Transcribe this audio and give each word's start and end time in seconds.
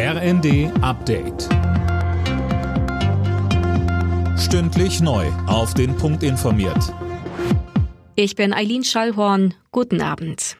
RND 0.00 0.70
Update. 0.80 1.48
Stündlich 4.38 5.00
neu. 5.00 5.26
Auf 5.48 5.74
den 5.74 5.96
Punkt 5.96 6.22
informiert. 6.22 6.94
Ich 8.14 8.36
bin 8.36 8.52
Eileen 8.52 8.84
Schallhorn. 8.84 9.54
Guten 9.72 10.00
Abend. 10.00 10.56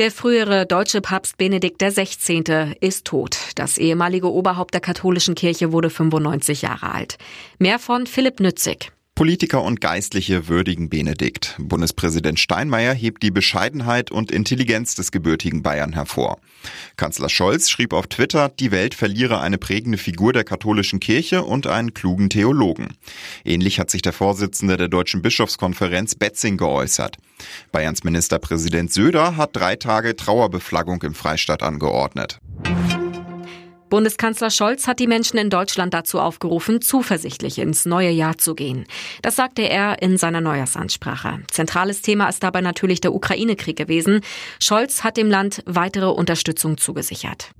Der 0.00 0.10
frühere 0.10 0.66
deutsche 0.66 1.00
Papst 1.00 1.36
Benedikt 1.36 1.80
XVI. 1.80 2.74
ist 2.80 3.06
tot. 3.06 3.38
Das 3.54 3.78
ehemalige 3.78 4.32
Oberhaupt 4.32 4.74
der 4.74 4.80
katholischen 4.80 5.36
Kirche 5.36 5.70
wurde 5.70 5.88
95 5.88 6.62
Jahre 6.62 6.92
alt. 6.92 7.18
Mehr 7.60 7.78
von 7.78 8.08
Philipp 8.08 8.40
Nützig. 8.40 8.90
Politiker 9.18 9.64
und 9.64 9.80
Geistliche 9.80 10.46
würdigen 10.46 10.90
Benedikt. 10.90 11.56
Bundespräsident 11.58 12.38
Steinmeier 12.38 12.94
hebt 12.94 13.20
die 13.24 13.32
Bescheidenheit 13.32 14.12
und 14.12 14.30
Intelligenz 14.30 14.94
des 14.94 15.10
gebürtigen 15.10 15.60
Bayern 15.60 15.92
hervor. 15.92 16.38
Kanzler 16.96 17.28
Scholz 17.28 17.68
schrieb 17.68 17.94
auf 17.94 18.06
Twitter, 18.06 18.48
die 18.48 18.70
Welt 18.70 18.94
verliere 18.94 19.40
eine 19.40 19.58
prägende 19.58 19.98
Figur 19.98 20.32
der 20.32 20.44
katholischen 20.44 21.00
Kirche 21.00 21.42
und 21.42 21.66
einen 21.66 21.94
klugen 21.94 22.30
Theologen. 22.30 22.90
Ähnlich 23.44 23.80
hat 23.80 23.90
sich 23.90 24.02
der 24.02 24.12
Vorsitzende 24.12 24.76
der 24.76 24.86
Deutschen 24.86 25.20
Bischofskonferenz 25.20 26.14
Betzing 26.14 26.56
geäußert. 26.56 27.16
Bayerns 27.72 28.04
Ministerpräsident 28.04 28.92
Söder 28.92 29.36
hat 29.36 29.50
drei 29.56 29.74
Tage 29.74 30.14
Trauerbeflaggung 30.14 31.02
im 31.02 31.14
Freistaat 31.14 31.64
angeordnet. 31.64 32.38
Bundeskanzler 33.88 34.50
Scholz 34.50 34.86
hat 34.86 34.98
die 34.98 35.06
Menschen 35.06 35.38
in 35.38 35.50
Deutschland 35.50 35.94
dazu 35.94 36.20
aufgerufen, 36.20 36.80
zuversichtlich 36.80 37.58
ins 37.58 37.86
neue 37.86 38.10
Jahr 38.10 38.38
zu 38.38 38.54
gehen. 38.54 38.86
Das 39.22 39.36
sagte 39.36 39.62
er 39.62 40.02
in 40.02 40.16
seiner 40.16 40.40
Neujahrsansprache. 40.40 41.40
Zentrales 41.50 42.02
Thema 42.02 42.28
ist 42.28 42.42
dabei 42.42 42.60
natürlich 42.60 43.00
der 43.00 43.14
Ukraine-Krieg 43.14 43.76
gewesen. 43.76 44.20
Scholz 44.60 45.04
hat 45.04 45.16
dem 45.16 45.30
Land 45.30 45.62
weitere 45.66 46.06
Unterstützung 46.06 46.78
zugesichert. 46.78 47.50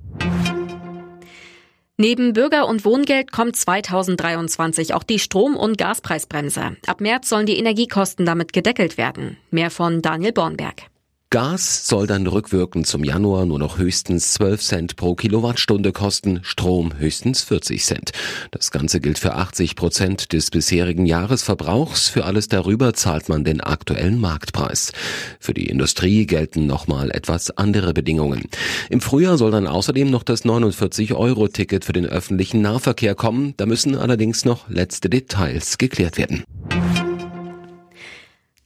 Neben 2.01 2.31
Bürger- 2.31 2.67
und 2.67 2.85
Wohngeld 2.85 3.33
kommt 3.33 3.57
2023 3.57 4.93
auch 4.93 5.03
die 5.03 5.19
Strom- 5.19 5.57
und 5.57 5.77
Gaspreisbremse. 5.77 6.77
Ab 6.87 7.01
März 7.01 7.27
sollen 7.27 7.45
die 7.45 7.57
Energiekosten 7.57 8.25
damit 8.25 8.53
gedeckelt 8.53 8.97
werden. 8.97 9.35
Mehr 9.51 9.69
von 9.69 10.01
Daniel 10.01 10.31
Bornberg. 10.31 10.88
Gas 11.31 11.87
soll 11.87 12.07
dann 12.07 12.25
rückwirkend 12.25 12.87
zum 12.87 13.03
Januar 13.03 13.45
nur 13.45 13.59
noch 13.59 13.77
höchstens 13.77 14.33
12 14.33 14.61
Cent 14.63 14.95
pro 14.95 15.13
Kilowattstunde 15.13 15.91
kosten, 15.91 16.39
Strom 16.41 16.97
höchstens 16.97 17.43
40 17.43 17.85
Cent. 17.85 18.11
Das 18.49 18.71
Ganze 18.71 18.99
gilt 18.99 19.19
für 19.19 19.35
80 19.35 19.75
Prozent 19.75 20.33
des 20.33 20.49
bisherigen 20.49 21.05
Jahresverbrauchs. 21.05 22.09
Für 22.09 22.25
alles 22.25 22.47
darüber 22.47 22.95
zahlt 22.95 23.29
man 23.29 23.43
den 23.43 23.61
aktuellen 23.61 24.19
Marktpreis. 24.19 24.91
Für 25.39 25.53
die 25.53 25.67
Industrie 25.67 26.25
gelten 26.25 26.65
nochmal 26.65 27.11
etwas 27.11 27.51
andere 27.51 27.93
Bedingungen. 27.93 28.45
Im 28.89 28.99
Frühjahr 28.99 29.37
soll 29.37 29.51
dann 29.51 29.67
außerdem 29.67 30.09
noch 30.09 30.23
das 30.23 30.45
49-Euro-Ticket 30.45 31.85
für 31.85 31.93
den 31.93 32.07
öffentlichen 32.07 32.63
Nahverkehr 32.63 33.13
kommen. 33.13 33.53
Da 33.57 33.67
müssen 33.67 33.95
allerdings 33.95 34.45
noch 34.45 34.67
letzte 34.67 35.11
Details 35.11 35.77
geklärt 35.77 36.17
werden. 36.17 36.43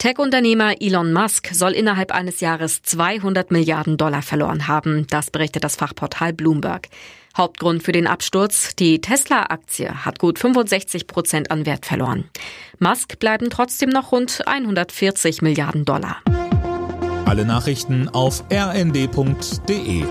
Tech-Unternehmer 0.03 0.81
Elon 0.81 1.13
Musk 1.13 1.51
soll 1.53 1.71
innerhalb 1.71 2.11
eines 2.11 2.41
Jahres 2.41 2.81
200 2.81 3.51
Milliarden 3.51 3.95
Dollar 3.95 4.21
verloren 4.21 4.67
haben. 4.67 5.07
Das 5.09 5.31
berichtet 5.31 5.63
das 5.63 5.77
Fachportal 5.77 6.33
Bloomberg. 6.33 6.89
Hauptgrund 7.37 7.83
für 7.83 7.93
den 7.93 8.05
Absturz, 8.05 8.75
die 8.75 8.99
Tesla-Aktie 8.99 10.03
hat 10.03 10.19
gut 10.19 10.39
65 10.39 11.07
Prozent 11.07 11.51
an 11.51 11.65
Wert 11.65 11.85
verloren. 11.85 12.25
Musk 12.79 13.17
bleiben 13.17 13.49
trotzdem 13.49 13.91
noch 13.91 14.11
rund 14.11 14.45
140 14.45 15.41
Milliarden 15.41 15.85
Dollar. 15.85 16.17
Alle 17.23 17.45
Nachrichten 17.45 18.09
auf 18.09 18.43
rnd.de 18.51 20.03